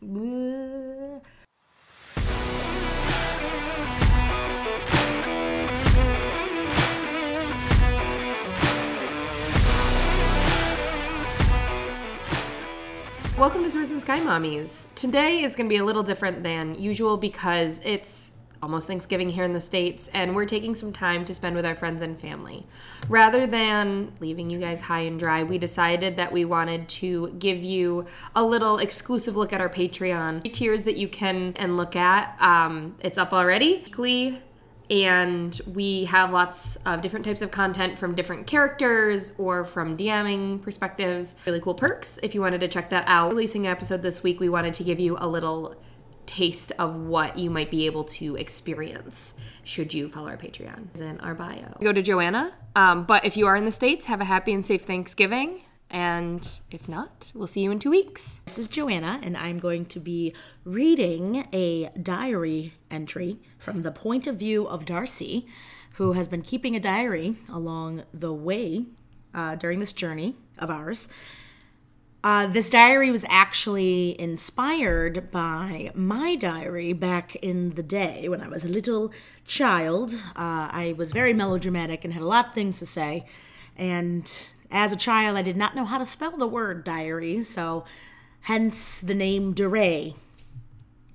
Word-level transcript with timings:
Welcome 0.00 1.20
to 13.64 13.70
Swords 13.70 13.90
and 13.90 14.00
Sky 14.00 14.20
Mommies. 14.20 14.86
Today 14.94 15.42
is 15.42 15.56
going 15.56 15.68
to 15.68 15.68
be 15.68 15.78
a 15.78 15.84
little 15.84 16.04
different 16.04 16.44
than 16.44 16.76
usual 16.76 17.16
because 17.16 17.80
it's 17.84 18.36
almost 18.62 18.88
Thanksgiving 18.88 19.28
here 19.28 19.44
in 19.44 19.52
the 19.52 19.60
States 19.60 20.08
and 20.12 20.34
we're 20.34 20.46
taking 20.46 20.74
some 20.74 20.92
time 20.92 21.24
to 21.24 21.34
spend 21.34 21.56
with 21.56 21.64
our 21.64 21.74
friends 21.74 22.02
and 22.02 22.18
family. 22.18 22.66
Rather 23.08 23.46
than 23.46 24.12
leaving 24.20 24.50
you 24.50 24.58
guys 24.58 24.80
high 24.80 25.00
and 25.00 25.18
dry, 25.18 25.42
we 25.42 25.58
decided 25.58 26.16
that 26.16 26.32
we 26.32 26.44
wanted 26.44 26.88
to 26.88 27.30
give 27.38 27.62
you 27.62 28.06
a 28.34 28.42
little 28.42 28.78
exclusive 28.78 29.36
look 29.36 29.52
at 29.52 29.60
our 29.60 29.68
Patreon 29.68 30.52
tiers 30.52 30.84
that 30.84 30.96
you 30.96 31.08
can 31.08 31.52
and 31.56 31.76
look 31.76 31.96
at. 31.96 32.36
Um, 32.40 32.96
it's 33.00 33.18
up 33.18 33.32
already. 33.32 33.82
Weekly 33.84 34.42
and 34.90 35.60
we 35.74 36.04
have 36.06 36.32
lots 36.32 36.76
of 36.86 37.02
different 37.02 37.26
types 37.26 37.42
of 37.42 37.50
content 37.50 37.98
from 37.98 38.14
different 38.14 38.46
characters 38.46 39.32
or 39.38 39.64
from 39.64 39.96
DMing 39.96 40.62
perspectives. 40.62 41.34
Really 41.46 41.60
cool 41.60 41.74
perks 41.74 42.18
if 42.22 42.34
you 42.34 42.40
wanted 42.40 42.60
to 42.62 42.68
check 42.68 42.90
that 42.90 43.04
out. 43.06 43.30
Releasing 43.30 43.66
an 43.66 43.72
episode 43.72 44.02
this 44.02 44.22
week, 44.22 44.40
we 44.40 44.48
wanted 44.48 44.74
to 44.74 44.84
give 44.84 44.98
you 44.98 45.16
a 45.20 45.28
little 45.28 45.76
taste 46.28 46.70
of 46.78 46.94
what 46.94 47.38
you 47.38 47.50
might 47.50 47.70
be 47.70 47.86
able 47.86 48.04
to 48.04 48.36
experience 48.36 49.34
should 49.64 49.92
you 49.94 50.08
follow 50.08 50.28
our 50.28 50.36
Patreon. 50.36 50.88
It's 50.90 51.00
in 51.00 51.18
our 51.20 51.34
bio. 51.34 51.76
Go 51.82 51.92
to 51.92 52.02
Joanna. 52.02 52.52
Um, 52.76 53.04
but 53.04 53.24
if 53.24 53.36
you 53.36 53.46
are 53.46 53.56
in 53.56 53.64
the 53.64 53.72
States, 53.72 54.06
have 54.06 54.20
a 54.20 54.24
happy 54.24 54.52
and 54.52 54.64
safe 54.64 54.82
Thanksgiving. 54.82 55.62
And 55.90 56.46
if 56.70 56.86
not, 56.86 57.32
we'll 57.34 57.46
see 57.46 57.62
you 57.62 57.70
in 57.70 57.78
two 57.78 57.90
weeks. 57.90 58.42
This 58.44 58.58
is 58.58 58.68
Joanna, 58.68 59.20
and 59.22 59.38
I'm 59.38 59.58
going 59.58 59.86
to 59.86 59.98
be 59.98 60.34
reading 60.64 61.48
a 61.50 61.88
diary 62.00 62.74
entry 62.90 63.38
from 63.58 63.82
the 63.82 63.90
point 63.90 64.26
of 64.26 64.36
view 64.36 64.68
of 64.68 64.84
Darcy, 64.84 65.46
who 65.94 66.12
has 66.12 66.28
been 66.28 66.42
keeping 66.42 66.76
a 66.76 66.80
diary 66.80 67.36
along 67.48 68.04
the 68.12 68.34
way 68.34 68.84
uh, 69.32 69.56
during 69.56 69.78
this 69.78 69.94
journey 69.94 70.36
of 70.58 70.68
ours. 70.68 71.08
Uh, 72.24 72.46
this 72.46 72.68
diary 72.68 73.12
was 73.12 73.24
actually 73.28 74.20
inspired 74.20 75.30
by 75.30 75.90
my 75.94 76.34
diary 76.34 76.92
back 76.92 77.36
in 77.36 77.70
the 77.70 77.82
day 77.82 78.28
when 78.28 78.40
I 78.40 78.48
was 78.48 78.64
a 78.64 78.68
little 78.68 79.12
child. 79.44 80.14
Uh, 80.34 80.68
I 80.72 80.94
was 80.96 81.12
very 81.12 81.32
melodramatic 81.32 82.04
and 82.04 82.12
had 82.12 82.22
a 82.22 82.26
lot 82.26 82.48
of 82.48 82.54
things 82.54 82.80
to 82.80 82.86
say. 82.86 83.24
And 83.76 84.28
as 84.70 84.92
a 84.92 84.96
child, 84.96 85.38
I 85.38 85.42
did 85.42 85.56
not 85.56 85.76
know 85.76 85.84
how 85.84 85.98
to 85.98 86.06
spell 86.06 86.36
the 86.36 86.48
word 86.48 86.82
diary, 86.82 87.42
so 87.42 87.84
hence 88.42 88.98
the 88.98 89.14
name 89.14 89.54
DeRay 89.54 90.14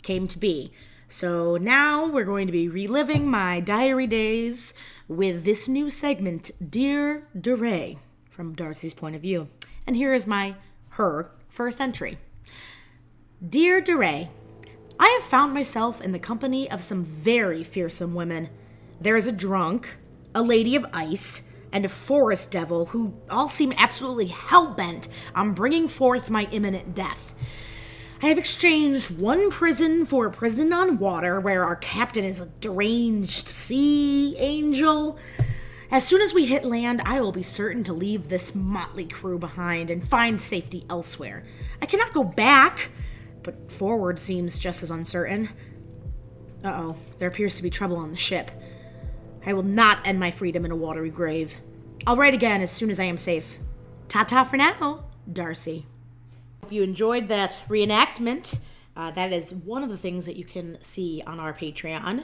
came 0.04 0.28
to 0.30 0.40
be. 0.40 0.72
So 1.10 1.58
now 1.58 2.08
we're 2.08 2.24
going 2.24 2.48
to 2.48 2.54
be 2.54 2.70
reliving 2.70 3.30
my 3.30 3.60
diary 3.60 4.08
days 4.08 4.74
with 5.10 5.44
this 5.44 5.68
new 5.68 5.90
segment, 5.90 6.50
Dear 6.72 7.28
DeRay, 7.40 7.98
from 8.30 8.56
Darcy's 8.56 8.94
point 8.94 9.18
of 9.18 9.22
view. 9.22 9.50
And 9.86 9.98
here 9.98 10.14
is 10.14 10.26
my 10.26 10.56
her 10.94 11.32
first 11.50 11.82
entry. 11.82 12.18
Dear 13.48 13.82
DeRay, 13.82 14.30
I 15.00 15.08
have 15.20 15.30
found 15.30 15.54
myself 15.54 16.02
in 16.02 16.12
the 16.12 16.20
company 16.20 16.70
of 16.70 16.84
some 16.84 17.04
very 17.04 17.64
fearsome 17.64 18.14
women. 18.14 18.50
There 19.02 19.18
is 19.18 19.28
a 19.28 19.32
drunk, 19.32 19.98
a 20.36 20.42
lady 20.42 20.76
of 20.76 20.86
ice, 20.94 21.44
and 21.72 21.84
a 21.84 21.90
forest 21.90 22.52
devil 22.52 22.86
who 22.86 23.14
all 23.30 23.50
seem 23.50 23.74
absolutely 23.76 24.28
hell 24.28 24.74
bent 24.74 25.08
on 25.34 25.54
bringing 25.54 25.88
forth 25.88 26.30
my 26.30 26.48
imminent 26.52 26.94
death. 26.94 27.34
I 28.22 28.28
have 28.28 28.38
exchanged 28.38 29.20
one 29.20 29.50
prison 29.50 30.06
for 30.06 30.28
a 30.28 30.32
prison 30.32 30.72
on 30.72 31.00
water 31.00 31.42
where 31.42 31.66
our 31.66 31.76
captain 31.76 32.24
is 32.24 32.40
a 32.40 32.46
deranged 32.62 33.48
sea 33.48 34.38
angel. 34.38 35.18
As 35.94 36.04
soon 36.04 36.24
as 36.24 36.34
we 36.34 36.48
hit 36.48 36.66
land, 36.66 37.04
I 37.06 37.22
will 37.22 37.32
be 37.32 37.44
certain 37.44 37.84
to 37.84 37.94
leave 37.94 38.28
this 38.28 38.56
motley 38.56 39.06
crew 39.06 39.38
behind 39.38 39.92
and 39.92 40.10
find 40.10 40.42
safety 40.42 40.84
elsewhere. 40.90 41.44
I 41.84 41.86
cannot 41.86 42.14
go 42.14 42.24
back, 42.24 42.90
but 43.44 43.72
forward 43.72 44.18
seems 44.18 44.58
just 44.58 44.82
as 44.82 44.90
uncertain. 44.90 45.50
Uh 46.64 46.70
oh, 46.70 46.96
there 47.20 47.28
appears 47.28 47.58
to 47.58 47.64
be 47.64 47.70
trouble 47.70 47.98
on 47.98 48.10
the 48.10 48.18
ship. 48.18 48.50
I 49.46 49.54
will 49.54 49.62
not 49.62 50.08
end 50.08 50.20
my 50.20 50.32
freedom 50.32 50.66
in 50.66 50.72
a 50.72 50.76
watery 50.76 51.12
grave. 51.12 51.58
I'll 52.08 52.18
write 52.18 52.34
again 52.34 52.64
as 52.64 52.72
soon 52.72 52.90
as 52.90 53.00
I 53.00 53.04
am 53.04 53.18
safe. 53.18 53.60
Ta 54.08 54.24
ta 54.24 54.46
for 54.46 54.58
now, 54.58 55.06
Darcy. 55.32 55.86
Hope 56.64 56.72
you 56.72 56.82
enjoyed 56.82 57.28
that 57.28 57.56
reenactment. 57.70 58.58
Uh, 58.96 59.12
that 59.12 59.32
is 59.32 59.54
one 59.54 59.84
of 59.84 59.92
the 59.92 59.98
things 60.00 60.26
that 60.26 60.38
you 60.38 60.44
can 60.44 60.82
see 60.82 61.22
on 61.28 61.40
our 61.40 61.54
Patreon. 61.54 62.24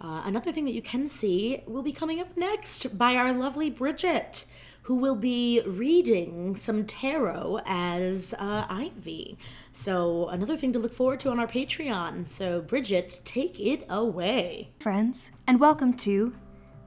Uh, 0.00 0.22
another 0.24 0.52
thing 0.52 0.64
that 0.64 0.74
you 0.74 0.82
can 0.82 1.08
see 1.08 1.60
will 1.66 1.82
be 1.82 1.92
coming 1.92 2.20
up 2.20 2.36
next 2.36 2.96
by 2.96 3.16
our 3.16 3.32
lovely 3.32 3.68
Bridget, 3.68 4.46
who 4.82 4.94
will 4.94 5.16
be 5.16 5.60
reading 5.66 6.54
some 6.54 6.86
tarot 6.86 7.58
as 7.66 8.32
uh, 8.38 8.64
Ivy. 8.68 9.36
So, 9.72 10.28
another 10.28 10.56
thing 10.56 10.72
to 10.74 10.78
look 10.78 10.94
forward 10.94 11.18
to 11.20 11.30
on 11.30 11.40
our 11.40 11.48
Patreon. 11.48 12.28
So, 12.28 12.60
Bridget, 12.60 13.20
take 13.24 13.58
it 13.58 13.86
away. 13.90 14.72
friends, 14.78 15.30
and 15.48 15.58
welcome 15.58 15.92
to 15.94 16.32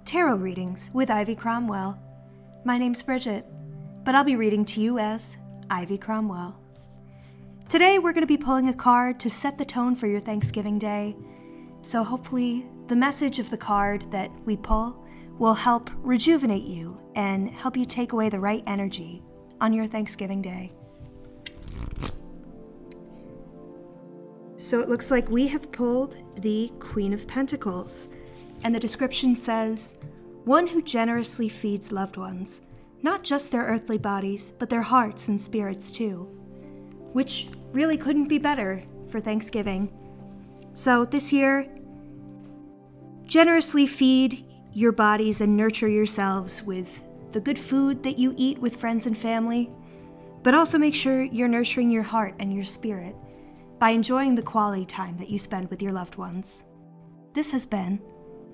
Tarot 0.05 0.37
Readings 0.37 0.89
with 0.93 1.11
Ivy 1.11 1.35
Cromwell. 1.35 1.99
My 2.63 2.77
name's 2.77 3.03
Bridget, 3.03 3.45
but 4.05 4.15
I'll 4.15 4.23
be 4.23 4.37
reading 4.37 4.63
to 4.65 4.79
you 4.79 4.99
as 4.99 5.35
Ivy 5.69 5.97
Cromwell. 5.97 6.57
Today, 7.67 7.99
we're 7.99 8.13
going 8.13 8.23
to 8.23 8.27
be 8.27 8.37
pulling 8.37 8.69
a 8.69 8.73
card 8.73 9.19
to 9.19 9.29
set 9.29 9.57
the 9.57 9.65
tone 9.65 9.95
for 9.95 10.07
your 10.07 10.21
Thanksgiving 10.21 10.79
day. 10.79 11.13
So, 11.81 12.05
hopefully, 12.05 12.65
the 12.91 12.95
message 12.97 13.39
of 13.39 13.49
the 13.49 13.57
card 13.57 14.05
that 14.11 14.29
we 14.43 14.57
pull 14.57 15.01
will 15.39 15.53
help 15.53 15.89
rejuvenate 15.99 16.65
you 16.65 16.99
and 17.15 17.49
help 17.49 17.77
you 17.77 17.85
take 17.85 18.11
away 18.11 18.27
the 18.27 18.37
right 18.37 18.65
energy 18.67 19.23
on 19.61 19.71
your 19.71 19.87
Thanksgiving 19.87 20.41
day. 20.41 20.73
So 24.57 24.81
it 24.81 24.89
looks 24.89 25.09
like 25.09 25.29
we 25.29 25.47
have 25.47 25.71
pulled 25.71 26.17
the 26.41 26.69
Queen 26.81 27.13
of 27.13 27.25
Pentacles, 27.27 28.09
and 28.65 28.75
the 28.75 28.79
description 28.81 29.37
says 29.37 29.95
one 30.43 30.67
who 30.67 30.81
generously 30.81 31.47
feeds 31.47 31.93
loved 31.93 32.17
ones, 32.17 32.63
not 33.03 33.23
just 33.23 33.53
their 33.53 33.63
earthly 33.63 33.99
bodies, 33.99 34.51
but 34.59 34.69
their 34.69 34.81
hearts 34.81 35.29
and 35.29 35.39
spirits 35.39 35.91
too, 35.91 36.23
which 37.13 37.47
really 37.71 37.95
couldn't 37.95 38.27
be 38.27 38.37
better 38.37 38.83
for 39.07 39.21
Thanksgiving. 39.21 39.89
So 40.73 41.05
this 41.05 41.31
year, 41.31 41.69
generously 43.31 43.87
feed 43.87 44.45
your 44.73 44.91
bodies 44.91 45.39
and 45.39 45.55
nurture 45.55 45.87
yourselves 45.87 46.61
with 46.63 47.07
the 47.31 47.39
good 47.39 47.57
food 47.57 48.03
that 48.03 48.19
you 48.19 48.33
eat 48.35 48.57
with 48.57 48.75
friends 48.75 49.07
and 49.07 49.17
family, 49.17 49.71
but 50.43 50.53
also 50.53 50.77
make 50.77 50.93
sure 50.93 51.23
you're 51.23 51.47
nurturing 51.47 51.89
your 51.89 52.03
heart 52.03 52.35
and 52.39 52.53
your 52.53 52.65
spirit 52.65 53.15
by 53.79 53.91
enjoying 53.91 54.35
the 54.35 54.41
quality 54.41 54.85
time 54.85 55.15
that 55.15 55.29
you 55.29 55.39
spend 55.39 55.69
with 55.69 55.81
your 55.81 55.93
loved 55.93 56.17
ones. 56.17 56.65
This 57.31 57.51
has 57.51 57.65
been 57.65 58.01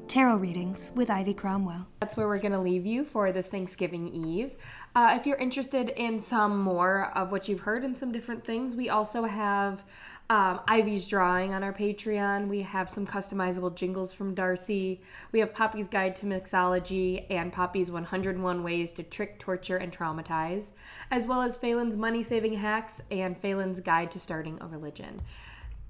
Tarot 0.08 0.36
Readings 0.36 0.92
with 0.94 1.10
Ivy 1.10 1.34
Cromwell. 1.34 1.88
That's 2.00 2.16
where 2.16 2.28
we're 2.28 2.38
going 2.38 2.52
to 2.52 2.60
leave 2.60 2.86
you 2.86 3.04
for 3.04 3.32
this 3.32 3.48
Thanksgiving 3.48 4.08
Eve. 4.10 4.58
Uh, 4.96 5.18
if 5.20 5.26
you're 5.26 5.38
interested 5.38 5.90
in 5.90 6.20
some 6.20 6.60
more 6.60 7.12
of 7.16 7.32
what 7.32 7.48
you've 7.48 7.62
heard 7.62 7.84
and 7.84 7.98
some 7.98 8.12
different 8.12 8.46
things, 8.46 8.76
we 8.76 8.90
also 8.90 9.24
have 9.24 9.84
um, 10.30 10.60
Ivy's 10.68 11.08
drawing 11.08 11.54
on 11.54 11.64
our 11.64 11.72
Patreon. 11.72 12.50
We 12.50 12.62
have 12.62 12.90
some 12.90 13.08
customizable 13.08 13.74
jingles 13.74 14.12
from 14.12 14.34
Darcy. 14.34 15.02
We 15.32 15.40
have 15.40 15.54
Poppy's 15.54 15.88
Guide 15.88 16.18
to 16.18 16.26
Mixology 16.26 17.26
and 17.30 17.54
Poppy's 17.54 17.90
101 17.90 18.64
Ways 18.64 18.92
to 18.94 19.04
Trick, 19.04 19.40
Torture, 19.40 19.78
and 19.78 19.96
Traumatize, 19.96 20.68
as 21.12 21.28
well 21.28 21.42
as 21.42 21.58
Phelan's 21.58 21.96
Money 21.96 22.24
Saving 22.24 22.56
Hacks 22.56 23.02
and 23.10 23.38
Phelan's 23.38 23.80
Guide 23.80 24.12
to 24.12 24.20
Starting 24.20 24.58
a 24.60 24.68
Religion. 24.68 25.22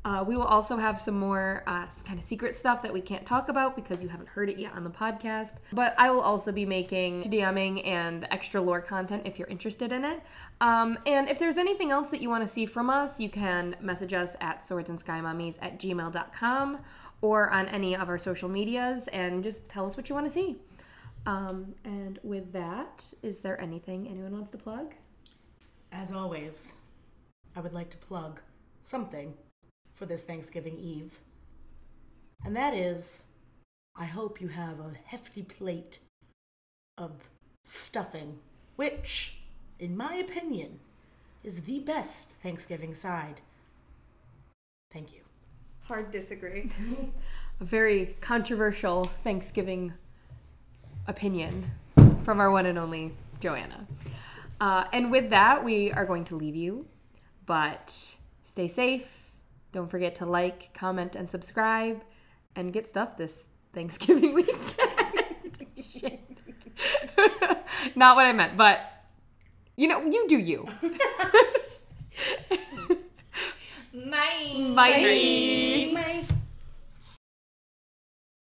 Uh, 0.05 0.23
we 0.25 0.37
will 0.37 0.45
also 0.45 0.77
have 0.77 1.01
some 1.01 1.17
more 1.17 1.63
uh, 1.67 1.85
kind 2.05 2.17
of 2.17 2.23
secret 2.23 2.55
stuff 2.55 2.81
that 2.81 2.93
we 2.93 3.01
can't 3.01 3.25
talk 3.25 3.49
about 3.49 3.75
because 3.75 4.01
you 4.01 4.07
haven't 4.07 4.29
heard 4.29 4.49
it 4.49 4.57
yet 4.57 4.71
on 4.73 4.83
the 4.83 4.89
podcast. 4.89 5.57
But 5.73 5.95
I 5.97 6.09
will 6.11 6.21
also 6.21 6.51
be 6.51 6.65
making 6.65 7.23
DMing 7.23 7.85
and 7.85 8.25
extra 8.31 8.61
lore 8.61 8.81
content 8.81 9.23
if 9.25 9.37
you're 9.37 9.49
interested 9.49 9.91
in 9.91 10.05
it. 10.05 10.21
Um, 10.61 10.97
and 11.05 11.29
if 11.29 11.39
there's 11.39 11.57
anything 11.57 11.91
else 11.91 12.09
that 12.11 12.21
you 12.21 12.29
want 12.29 12.41
to 12.43 12.47
see 12.47 12.65
from 12.65 12.89
us, 12.89 13.19
you 13.19 13.29
can 13.29 13.75
message 13.81 14.13
us 14.13 14.37
at 14.39 14.61
swordsandsskymummies 14.61 15.55
at 15.61 15.77
gmail.com 15.77 16.79
or 17.21 17.49
on 17.49 17.67
any 17.67 17.95
of 17.95 18.07
our 18.07 18.17
social 18.17 18.47
medias 18.47 19.07
and 19.09 19.43
just 19.43 19.67
tell 19.67 19.85
us 19.85 19.97
what 19.97 20.07
you 20.07 20.15
want 20.15 20.27
to 20.27 20.33
see. 20.33 20.55
Um, 21.25 21.75
and 21.83 22.19
with 22.23 22.53
that, 22.53 23.03
is 23.21 23.41
there 23.41 23.59
anything 23.59 24.07
anyone 24.07 24.31
wants 24.31 24.51
to 24.51 24.57
plug? 24.57 24.93
As 25.91 26.13
always, 26.13 26.75
I 27.55 27.59
would 27.59 27.73
like 27.73 27.89
to 27.89 27.97
plug 27.97 28.39
something 28.83 29.33
for 29.97 30.05
this 30.05 30.23
Thanksgiving 30.23 30.77
Eve. 30.77 31.19
And 32.45 32.55
that 32.55 32.73
is, 32.75 33.25
I 33.95 34.05
hope 34.05 34.39
you 34.39 34.47
have 34.49 34.79
a 34.79 34.93
hefty 35.05 35.41
plate 35.41 35.99
of 36.97 37.11
stuffing, 37.63 38.37
which, 38.75 39.37
in 39.79 39.97
my 39.97 40.15
opinion, 40.15 40.79
is 41.43 41.61
the 41.61 41.79
best 41.79 42.31
Thanksgiving 42.31 42.93
side. 42.93 43.41
Thank 44.93 45.13
you. 45.13 45.21
Hard 45.83 46.11
disagree. 46.11 46.69
A 47.59 47.63
very 47.63 48.15
controversial 48.21 49.05
Thanksgiving 49.23 49.93
opinion 51.07 51.71
from 52.23 52.39
our 52.39 52.51
one 52.51 52.67
and 52.67 52.77
only 52.77 53.13
Joanna. 53.39 53.87
Uh, 54.61 54.85
and 54.93 55.11
with 55.11 55.31
that, 55.31 55.63
we 55.63 55.91
are 55.91 56.05
going 56.05 56.25
to 56.25 56.35
leave 56.35 56.55
you, 56.55 56.85
but 57.45 58.15
stay 58.43 58.67
safe. 58.67 59.26
Don't 59.77 59.91
forget 59.91 60.15
to 60.15 60.25
like, 60.25 60.73
comment, 60.73 61.15
and 61.15 61.29
subscribe, 61.29 62.01
and 62.55 62.73
get 62.73 62.87
stuff 62.87 63.15
this 63.15 63.47
Thanksgiving 63.75 64.33
weekend. 64.39 64.57
Not 67.95 68.15
what 68.15 68.25
I 68.25 68.33
meant, 68.33 68.57
but 68.57 68.79
you 69.75 69.87
know, 69.87 70.03
you 70.03 70.27
do 70.27 70.39
you. 70.39 70.67
Bye. 73.93 74.71
Bye. 74.75 75.76